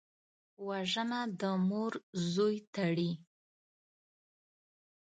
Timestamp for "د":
1.39-1.41